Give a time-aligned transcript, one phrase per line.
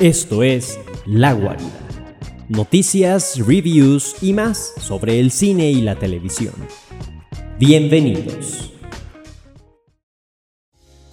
[0.00, 1.70] Esto es La Guarida.
[2.50, 6.52] Noticias, reviews y más sobre el cine y la televisión.
[7.58, 8.74] Bienvenidos.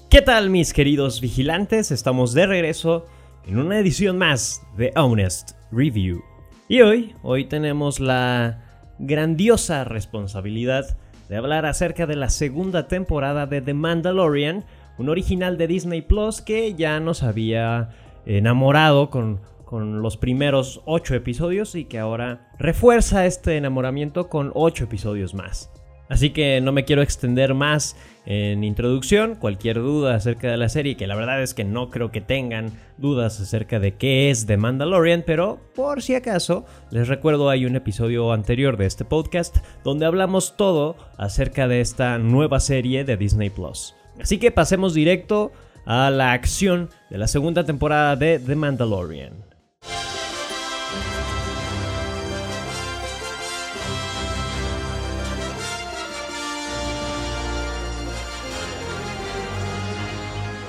[0.09, 1.91] ¿Qué tal mis queridos vigilantes?
[1.91, 3.05] Estamos de regreso
[3.47, 6.21] en una edición más de Honest Review.
[6.67, 8.65] Y hoy, hoy tenemos la
[8.99, 10.97] grandiosa responsabilidad
[11.29, 14.65] de hablar acerca de la segunda temporada de The Mandalorian,
[14.97, 17.91] un original de Disney Plus que ya nos había
[18.25, 24.85] enamorado con, con los primeros 8 episodios y que ahora refuerza este enamoramiento con 8
[24.85, 25.71] episodios más.
[26.09, 27.95] Así que no me quiero extender más
[28.25, 29.35] en introducción.
[29.35, 32.71] Cualquier duda acerca de la serie, que la verdad es que no creo que tengan
[32.97, 37.75] dudas acerca de qué es The Mandalorian, pero por si acaso, les recuerdo hay un
[37.75, 43.49] episodio anterior de este podcast donde hablamos todo acerca de esta nueva serie de Disney
[43.49, 43.95] Plus.
[44.21, 45.51] Así que pasemos directo
[45.85, 49.33] a la acción de la segunda temporada de The Mandalorian.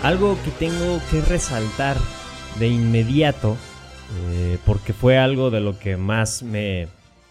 [0.02, 1.96] Algo que tengo que resaltar
[2.58, 3.56] de inmediato,
[4.32, 6.88] eh, porque fue algo de lo que más me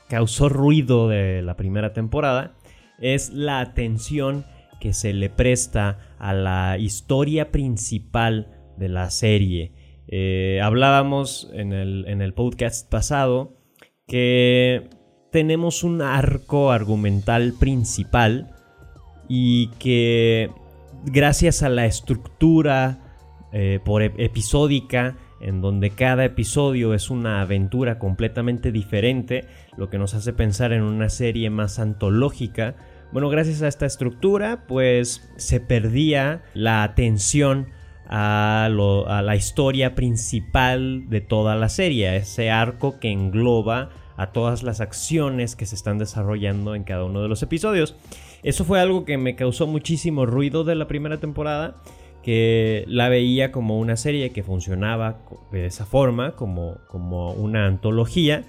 [0.10, 2.52] causó ruido de la primera temporada,
[2.98, 4.44] es la atención
[4.84, 9.72] que se le presta a la historia principal de la serie.
[10.10, 13.56] Eh, hablábamos en el, en el podcast pasado
[14.08, 14.90] que
[15.32, 18.58] tenemos un arco argumental principal
[19.30, 20.52] y que
[21.06, 23.00] gracias a la estructura
[23.54, 29.46] eh, por episódica en donde cada episodio es una aventura completamente diferente,
[29.78, 32.76] lo que nos hace pensar en una serie más antológica,
[33.14, 37.68] bueno, gracias a esta estructura, pues se perdía la atención
[38.08, 38.70] a,
[39.24, 45.56] la historia principal de toda la serie, ese arco que engloba a todas las acciones
[45.56, 47.96] que se están desarrollando en cada uno de los episodios.
[48.42, 51.76] Eso fue algo que me causó muchísimo ruido de la primera temporada,
[52.24, 55.20] que la veía como una serie que funcionaba
[55.52, 58.44] de esa forma, como, como una antología.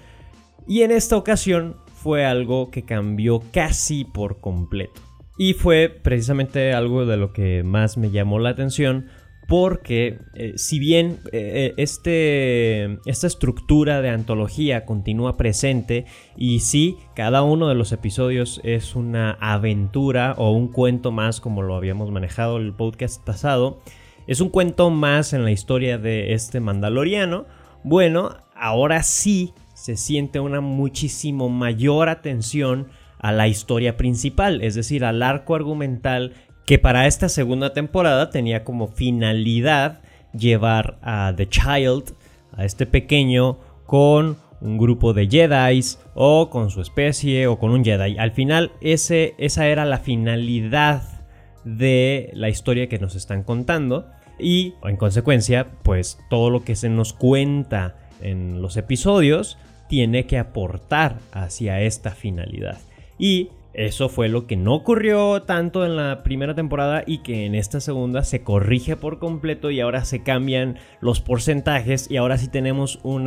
[0.67, 5.01] Y en esta ocasión fue algo que cambió casi por completo.
[5.39, 9.07] Y fue precisamente algo de lo que más me llamó la atención
[9.47, 16.05] porque eh, si bien eh, eh, este, esta estructura de antología continúa presente
[16.37, 21.63] y sí, cada uno de los episodios es una aventura o un cuento más como
[21.63, 23.79] lo habíamos manejado el podcast pasado,
[24.27, 27.47] es un cuento más en la historia de este mandaloriano,
[27.83, 32.87] bueno, ahora sí se siente una muchísimo mayor atención
[33.19, 36.33] a la historia principal, es decir, al arco argumental
[36.65, 40.01] que para esta segunda temporada tenía como finalidad
[40.33, 42.15] llevar a The Child,
[42.53, 45.81] a este pequeño, con un grupo de Jedi
[46.15, 48.17] o con su especie o con un Jedi.
[48.17, 51.03] Al final ese, esa era la finalidad
[51.65, 54.07] de la historia que nos están contando
[54.39, 60.37] y en consecuencia pues todo lo que se nos cuenta en los episodios tiene que
[60.37, 62.79] aportar hacia esta finalidad.
[63.17, 67.55] Y eso fue lo que no ocurrió tanto en la primera temporada y que en
[67.55, 72.47] esta segunda se corrige por completo y ahora se cambian los porcentajes y ahora sí
[72.47, 73.25] tenemos un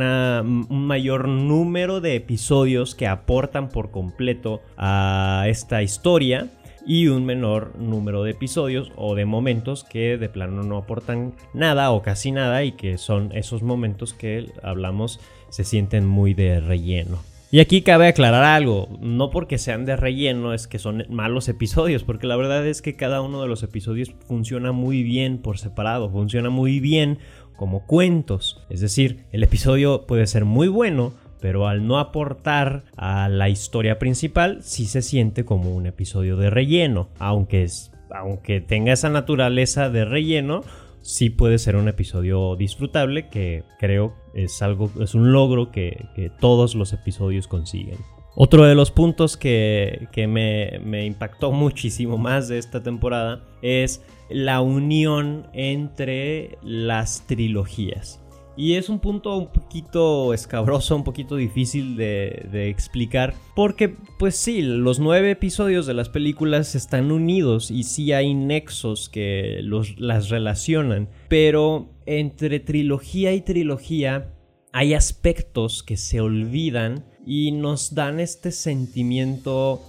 [0.69, 6.47] mayor número de episodios que aportan por completo a esta historia
[6.89, 11.91] y un menor número de episodios o de momentos que de plano no aportan nada
[11.91, 15.19] o casi nada y que son esos momentos que hablamos
[15.49, 17.19] se sienten muy de relleno.
[17.51, 22.03] Y aquí cabe aclarar algo, no porque sean de relleno es que son malos episodios,
[22.03, 26.09] porque la verdad es que cada uno de los episodios funciona muy bien por separado,
[26.09, 27.19] funciona muy bien
[27.55, 28.65] como cuentos.
[28.71, 33.99] Es decir, el episodio puede ser muy bueno, pero al no aportar a la historia
[33.99, 39.89] principal, sí se siente como un episodio de relleno, aunque, es, aunque tenga esa naturaleza
[39.89, 40.63] de relleno,
[41.01, 46.75] sí puede ser un episodio disfrutable que creo es algo, es un logro que, todos
[46.75, 47.97] los episodios consiguen.
[48.35, 54.61] Otro de los puntos que, me, me, impactó muchísimo más de esta temporada es la
[54.61, 58.21] unión entre las trilogías.
[58.59, 63.33] Y es un punto un poquito escabroso, un poquito difícil de, explicar.
[63.55, 69.07] Porque, pues sí, los nueve episodios de las películas están unidos y sí hay nexos
[69.07, 71.07] que los, las relacionan.
[71.29, 74.33] Pero entre trilogía y trilogía
[74.73, 79.81] hay aspectos que se olvidan y nos dan este sentimiento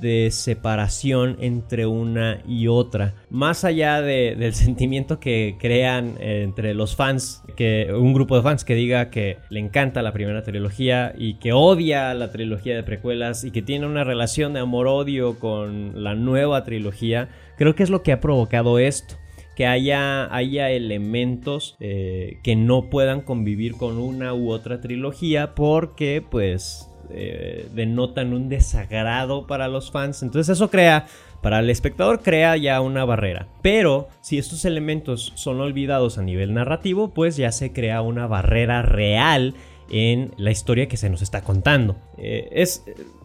[0.00, 3.14] de separación entre una y otra.
[3.30, 8.74] Más allá del sentimiento que crean entre los fans, que un grupo de fans que
[8.74, 13.50] diga que le encanta la primera trilogía y que odia la trilogía de precuelas y
[13.50, 18.12] que tiene una relación de amor-odio con la nueva trilogía, creo que es lo que
[18.12, 19.16] ha provocado esto
[19.54, 26.24] que haya, haya elementos eh, que no puedan convivir con una u otra trilogía porque
[26.28, 30.22] pues eh, denotan un desagrado para los fans.
[30.22, 31.06] Entonces eso crea,
[31.40, 33.48] para el espectador crea ya una barrera.
[33.62, 38.82] Pero si estos elementos son olvidados a nivel narrativo, pues ya se crea una barrera
[38.82, 39.54] real
[39.90, 41.96] en la historia que se nos está contando.
[42.16, 42.84] Eh, es,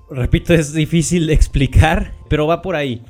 [0.10, 3.04] repito, es difícil de explicar, pero va por ahí.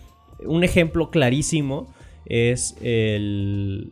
[0.45, 1.87] Un ejemplo clarísimo
[2.25, 3.89] es el,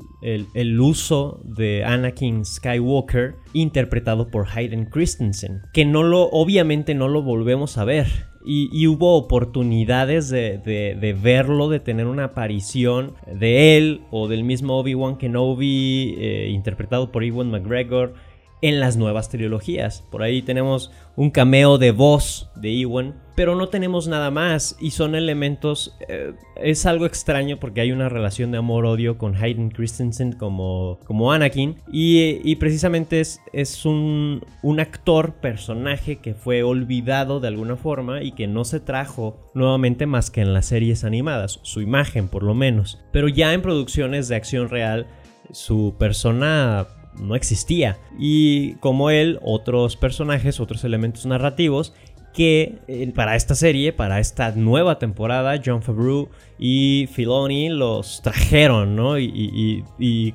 [0.79, 7.77] uso de Anakin Skywalker interpretado por Hayden Christensen, que no lo, obviamente no lo volvemos
[7.77, 8.07] a ver.
[8.50, 15.18] Y, hubo oportunidades de, verlo, de tener una aparición de él o del mismo Obi-Wan
[15.18, 18.13] Kenobi eh, interpretado por Ewan McGregor
[18.62, 20.03] en las nuevas trilogías.
[20.09, 24.89] Por ahí tenemos un cameo de voz de Ewan, pero no tenemos nada más y
[24.89, 25.95] son elementos...
[26.10, 31.31] Eh, es algo extraño porque hay una relación de amor-odio con Hayden Christensen como, como
[31.31, 38.24] Anakin y, precisamente es, es un, un actor, personaje que fue olvidado de alguna forma
[38.24, 42.42] y que no se trajo nuevamente más que en las series animadas, su imagen por
[42.42, 43.00] lo menos.
[43.12, 45.06] Pero ya en producciones de acción real,
[45.51, 46.88] su persona
[47.19, 48.00] no existía.
[48.18, 51.94] Y como él, otros personajes, otros elementos narrativos
[52.38, 56.30] que eh, para esta serie, para esta nueva temporada, John Favreau
[56.60, 59.18] y Filoni los trajeron, ¿no?
[59.18, 59.84] Y,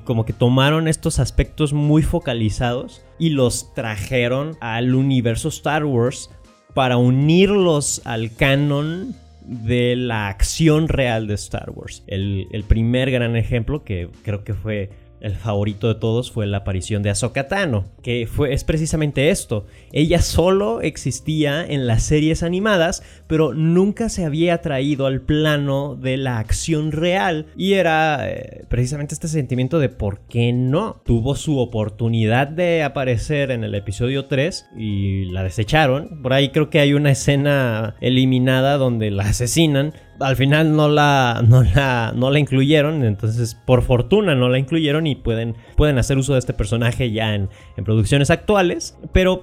[0.03, 6.29] como que tomaron estos aspectos muy focalizados y los trajeron al universo Star Wars
[6.73, 9.15] para unirlos al canon
[9.45, 12.03] de la acción real de Star Wars.
[12.07, 14.89] El primer gran ejemplo que creo que fue
[15.23, 19.65] el favorito de todos fue la aparición de Ahsoka Tano, que fue, es precisamente esto.
[19.93, 26.17] Ella solo existía en las series animadas, pero nunca se había traído al plano de
[26.17, 27.45] la acción real.
[27.55, 31.01] Y era eh, precisamente este sentimiento de por qué no.
[31.05, 36.21] Tuvo su oportunidad de aparecer en el episodio 3 y la desecharon.
[36.21, 39.93] Por ahí creo que hay una escena eliminada donde la asesinan
[40.23, 45.07] al final no la, no la, no la incluyeron, entonces por fortuna no la incluyeron
[45.07, 47.49] y pueden, pueden hacer uso de este personaje ya en,
[47.83, 48.97] producciones actuales.
[49.11, 49.41] Pero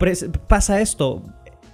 [0.49, 1.23] pasa esto,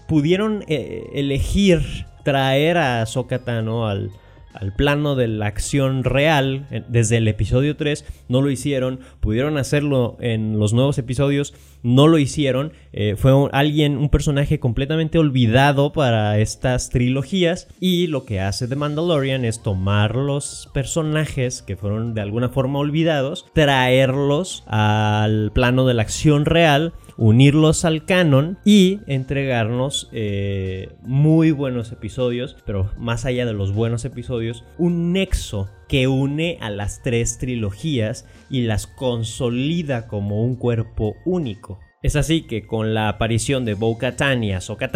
[0.09, 4.11] pudieron eh, elegir traer a Sokatano al,
[4.61, 10.17] al plano de la acción real desde el episodio 3, no lo hicieron, pudieron hacerlo
[10.21, 16.39] en los nuevos episodios, no lo hicieron, eh, fue alguien, un personaje completamente olvidado para
[16.39, 22.23] estas trilogías y lo que hace The Mandalorian es tomar los personajes que fueron de
[22.23, 30.09] alguna forma olvidados, traerlos al plano de la acción real, unirlos al canon y entregarnos
[30.13, 36.59] eh, muy buenos episodios, pero más allá de los buenos episodios, un nexo que une
[36.61, 41.79] a las tres trilogías y las consolida como un cuerpo único.
[42.03, 44.91] Es así que con la aparición de Bo-Katan y Ahsoka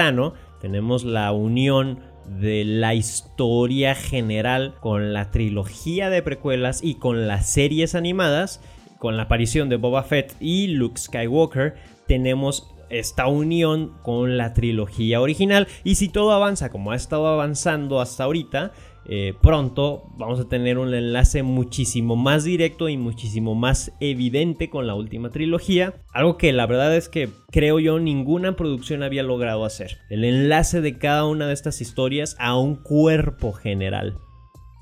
[0.61, 2.01] tenemos la unión
[2.39, 8.61] de la historia general con la trilogía de precuelas y con las series animadas,
[8.99, 11.75] con la aparición de Boba Fett y Luke Skywalker,
[12.11, 15.69] tenemos esta unión con la trilogía original.
[15.85, 18.73] Y si todo avanza como ha estado avanzando hasta ahorita,
[19.07, 24.89] eh, pronto vamos a tener un enlace muchísimo más directo y muchísimo más evidente con
[24.89, 26.03] la última trilogía.
[26.13, 29.99] Algo que la verdad es que creo yo ninguna producción había logrado hacer.
[30.09, 34.19] El enlace de cada una de estas historias a un cuerpo general.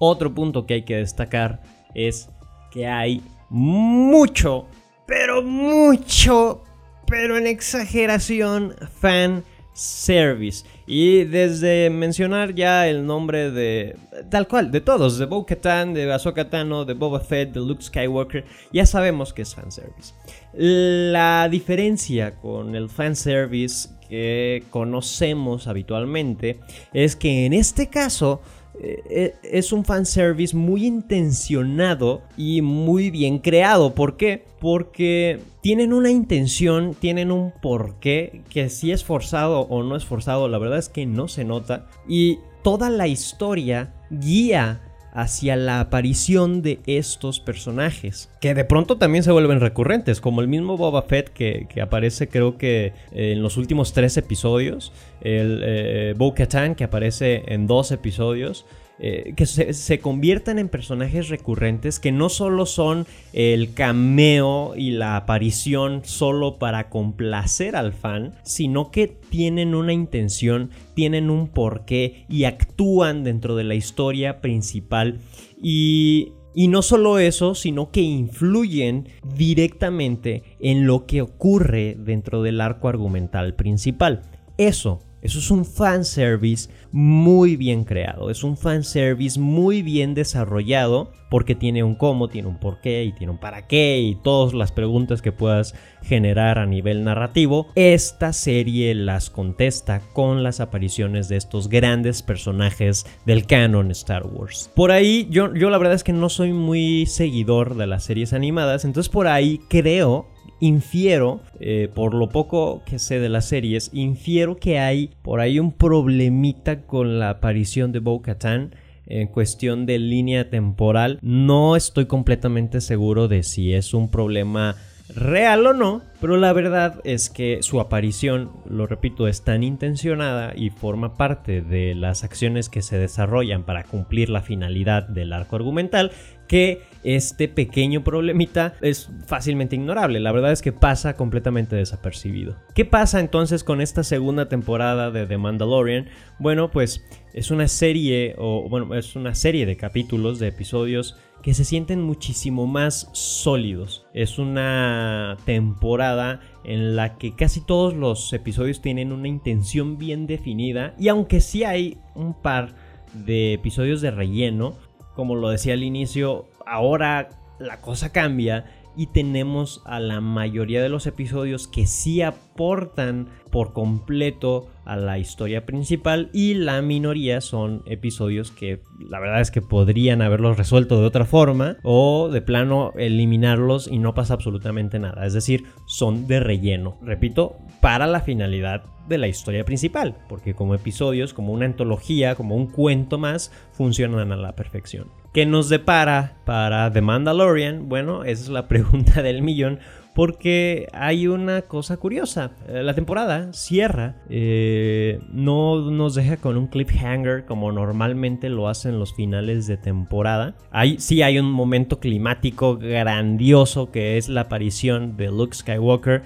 [0.01, 1.61] Otro punto que hay que destacar
[1.95, 2.31] es
[2.71, 4.65] que hay mucho,
[5.07, 6.63] pero mucho
[7.09, 10.65] pero en exageración fan service.
[10.87, 13.97] Y desde mencionar ya el nombre de
[14.31, 18.45] tal cual, de todos, de Bo-Katan, de Ahsoka Tano, de Boba Fett, de Luke Skywalker,
[18.73, 20.15] ya sabemos que es fanservice.
[20.53, 26.59] La diferencia con el fanservice que conocemos habitualmente
[26.93, 28.41] es que en este caso
[28.81, 33.95] eh, eh, es un fanservice muy intencionado y muy bien creado.
[33.95, 34.45] ¿Por qué?
[34.61, 40.49] Porque tienen una intención, tienen un porqué que si es forzado o no es forzado,
[40.49, 41.87] la verdad es que no se nota.
[42.09, 44.81] Y toda la historia guía
[45.19, 50.47] hacia la aparición de estos personajes, que de pronto también se vuelven recurrentes, como el
[50.47, 56.77] mismo Boba Fett que, aparece creo que en los últimos tres episodios, el eh, Bo-Katan
[56.77, 58.65] que aparece en dos episodios,
[59.01, 65.17] eh, que se, conviertan en personajes recurrentes que no solo son el cameo y la
[65.17, 72.45] aparición solo para complacer al fan, sino que tienen una intención, tienen un porqué y
[72.45, 75.21] actúan dentro de la historia principal
[75.63, 82.61] y y no solo eso, sino que influyen directamente en lo que ocurre dentro del
[82.61, 84.23] arco argumental principal.
[84.57, 91.55] Eso eso es un fanservice muy bien creado, es un fanservice muy bien desarrollado porque
[91.55, 94.73] tiene un cómo, tiene un por qué y tiene un para qué y todas las
[94.73, 97.67] preguntas que puedas generar a nivel narrativo.
[97.75, 104.71] Esta serie las contesta con las apariciones de estos grandes personajes del canon Star Wars.
[104.75, 108.33] Por ahí yo, yo la verdad es que no soy muy seguidor de las series
[108.33, 110.27] animadas, entonces por ahí creo
[110.61, 115.59] infiero, eh, por lo poco que sé de las series, infiero que hay por ahí
[115.59, 118.75] un problemita con la aparición de Bo-Katan
[119.07, 121.19] en cuestión de línea temporal.
[121.23, 124.77] No estoy completamente seguro de si es un problema
[125.15, 130.53] real o no, pero la verdad es que su aparición, lo repito, es tan intencionada
[130.55, 135.57] y forma parte de las acciones que se desarrollan para cumplir la finalidad del arco
[135.57, 136.13] argumental
[136.49, 140.19] que este pequeño problemita es fácilmente ignorable.
[140.21, 142.57] La verdad es que pasa completamente desapercibido.
[142.75, 146.09] ¿Qué pasa entonces con esta segunda temporada de The Mandalorian?
[146.39, 151.55] Bueno, pues es una serie o bueno, es una serie de capítulos, de episodios que
[151.55, 154.07] se sienten muchísimo más sólidos.
[154.13, 160.95] Es una temporada en la que casi todos los episodios tienen una intención bien definida
[160.99, 162.75] y aunque sí hay un par
[163.15, 164.77] de episodios de relleno,
[165.19, 170.89] como lo decía al inicio, ahora la cosa cambia y tenemos a la mayoría de
[170.89, 177.83] los episodios que sí aportan por completo a la historia principal y la minoría son
[177.85, 182.93] episodios que la verdad es que podrían haberlos resuelto de otra forma o de plano
[182.97, 188.85] eliminarlos y no pasa absolutamente nada, es decir, son de relleno, repito, para la finalidad
[189.09, 194.33] de la historia principal, porque como episodios, como una antología, como un cuento más, funcionan
[194.33, 195.09] a la perfección.
[195.33, 197.89] ¿Qué nos depara para The Mandalorian?
[197.89, 199.81] Bueno, esa es la pregunta del millón.
[200.19, 202.51] Porque hay una cosa curiosa.
[202.67, 204.17] Eh, la temporada cierra.
[204.29, 210.57] Eh, no nos deja con un cliffhanger como normalmente lo hacen los finales de temporada.
[210.73, 216.23] Hay, sí hay un momento climático grandioso que es la aparición de Luke Skywalker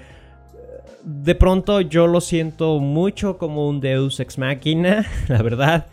[1.04, 5.86] de pronto yo lo siento mucho como un Deus ex machina, la verdad.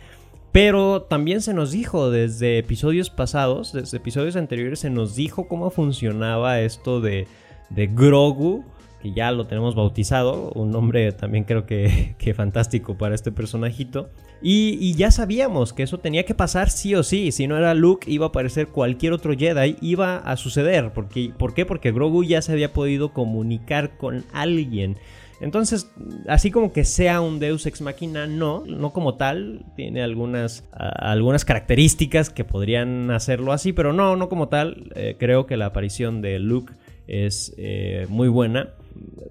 [0.52, 5.68] Pero también se nos dijo desde episodios pasados, desde episodios anteriores, se nos dijo cómo
[5.68, 7.28] funcionaba esto de,
[7.70, 8.64] de Grogu,
[9.00, 14.10] que ya lo tenemos bautizado, un nombre también creo que, que fantástico para este personajito.
[14.42, 18.10] Y, ya sabíamos que eso tenía que pasar sí o sí, si no era Luke
[18.10, 20.92] iba a aparecer cualquier otro Jedi, iba a suceder.
[20.94, 21.66] Porque, ¿Por qué?
[21.66, 24.96] Porque Grogu ya se había podido comunicar con alguien.
[25.40, 25.90] Entonces,
[26.28, 31.46] así como que sea un Deus ex machina, no, no como tal, tiene algunas, algunas
[31.46, 34.90] características que podrían hacerlo así, pero no, no como tal.
[34.94, 36.74] Eh, creo que la aparición de Luke
[37.10, 38.70] es eh, muy buena.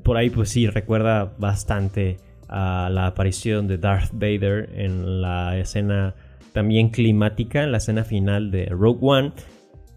[0.04, 2.18] Por ahí pues sí, recuerda bastante
[2.48, 6.16] a la aparición de Darth Vader en la escena
[6.54, 9.34] también climática, en la escena final de Rogue One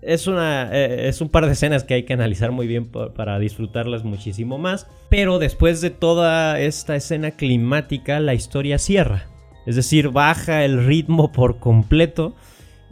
[0.02, 3.38] es, una, eh, es un par de escenas que hay que analizar muy bien para
[3.38, 4.88] disfrutarlas muchísimo más.
[5.08, 9.28] Pero después de toda esta escena climática, la historia cierra.
[9.64, 12.34] Es decir, baja el ritmo por completo.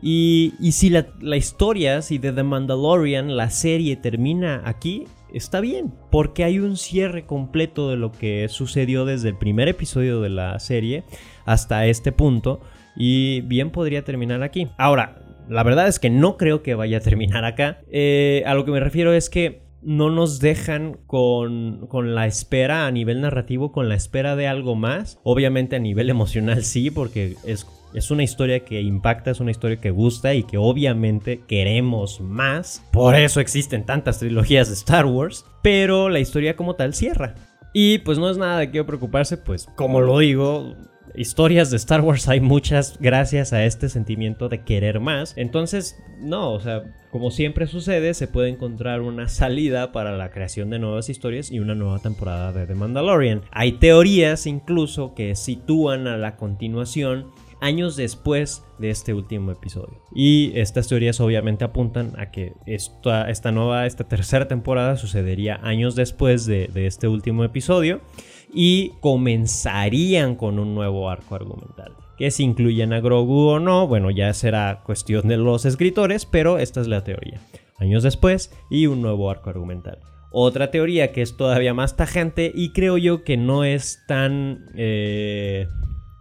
[0.02, 5.92] Y, si la, historia, si de The Mandalorian, la serie termina aquí, está bien.
[6.10, 10.58] Porque hay un cierre completo de lo que sucedió desde el primer episodio de la
[10.58, 11.04] serie
[11.44, 12.60] hasta este punto.
[12.96, 14.68] Y bien podría terminar aquí.
[14.78, 17.80] Ahora, la verdad es que no creo que vaya a terminar acá.
[17.90, 22.86] Eh, a lo que me refiero es que no nos dejan con, con, la espera
[22.86, 25.18] a nivel narrativo, con la espera de algo más.
[25.22, 29.80] Obviamente a nivel emocional sí, porque es, es una historia que impacta, es una historia
[29.80, 32.82] que gusta y que obviamente queremos más.
[32.92, 35.44] Por eso existen tantas trilogías de Star Wars.
[35.62, 37.34] Pero la historia como tal cierra.
[37.72, 40.74] Y pues no es nada de qué preocuparse, pues como lo digo,
[41.14, 45.34] historias de Star Wars hay muchas gracias a este sentimiento de querer más.
[45.36, 50.70] Entonces, no, o sea, como siempre sucede, se puede encontrar una salida para la creación
[50.70, 53.42] de nuevas historias y una nueva temporada de The Mandalorian.
[53.52, 57.26] Hay teorías incluso que sitúan a la continuación
[57.60, 60.02] años después de este último episodio.
[60.14, 65.94] Y estas teorías obviamente apuntan a que esta, esta nueva, esta tercera temporada sucedería años
[65.94, 68.00] después de, de este último episodio
[68.52, 71.92] y comenzarían con un nuevo arco argumental.
[72.16, 76.58] Que si incluyen a Grogu o no, bueno, ya será cuestión de los escritores, pero
[76.58, 77.40] esta es la teoría.
[77.78, 79.98] Años después y un nuevo arco argumental.
[80.30, 84.66] Otra teoría que es todavía más tajante y creo yo que no es tan...
[84.76, 85.66] Eh,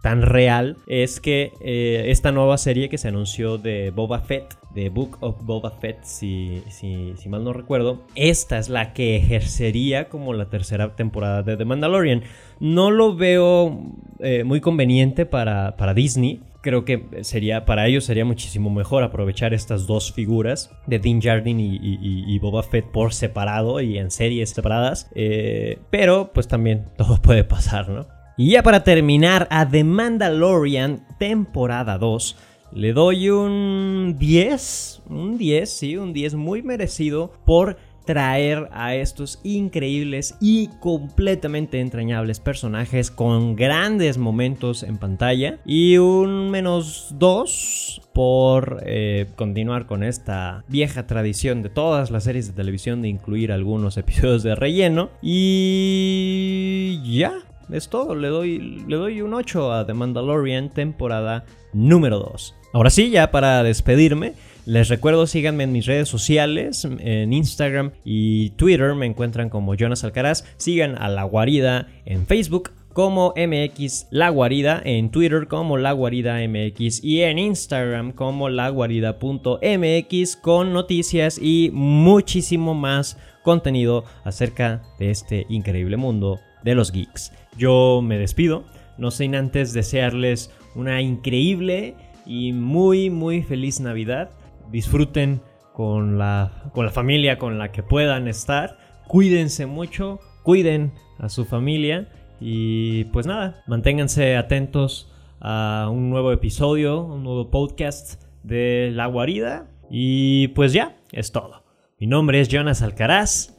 [0.00, 4.88] tan real es que eh, esta nueva serie que se anunció de Boba Fett, de
[4.88, 10.32] Book of Boba Fett, si, si, mal no recuerdo, esta es la que ejercería como
[10.32, 12.22] la tercera temporada de The Mandalorian.
[12.60, 13.78] No lo veo
[14.20, 19.54] eh, muy conveniente para, para Disney creo que sería para ellos sería muchísimo mejor aprovechar
[19.54, 25.10] estas dos figuras de Dean Jardin y, Boba Fett por separado y en series separadas.
[25.14, 28.19] Eh, pero pues también todo puede pasar, ¿no?
[28.40, 32.36] Y ya para terminar, a The Mandalorian temporada 2
[32.72, 39.40] le doy un 10, un 10, sí, un 10 muy merecido por traer a estos
[39.44, 45.58] increíbles y completamente entrañables personajes con grandes momentos en pantalla.
[45.66, 52.46] Y un menos 2 por eh, continuar con esta vieja tradición de todas las series
[52.46, 55.10] de televisión de incluir algunos episodios de relleno.
[55.20, 57.34] Y ya
[57.72, 62.54] es todo, le doy, le doy un 8 a The Mandalorian temporada número 2.
[62.72, 64.34] Ahora sí, ya para despedirme,
[64.66, 70.04] les recuerdo síganme en mis redes sociales, en Instagram y Twitter me encuentran como Jonas
[70.04, 75.92] Alcaraz, sigan a La Guarida en Facebook como MX La Guarida, en Twitter como La
[75.92, 85.10] Guarida MX y en Instagram como laguarida.mx con noticias y muchísimo más contenido acerca de
[85.10, 87.32] este increíble mundo de los geeks.
[87.56, 88.64] Yo me despido,
[88.98, 91.94] no sin antes desearles una increíble
[92.26, 94.30] y muy muy feliz Navidad.
[94.70, 98.78] Disfruten con la, con la familia con la que puedan estar.
[99.08, 102.08] Cuídense mucho, cuiden a su familia
[102.40, 109.66] y pues nada, manténganse atentos a un nuevo episodio, un nuevo podcast de La Guarida
[109.90, 111.64] y pues ya, es todo.
[111.98, 113.58] Mi nombre es Jonas Alcaraz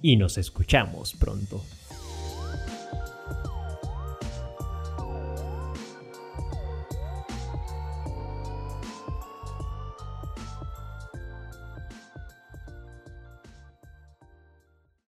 [0.00, 1.62] y nos escuchamos pronto.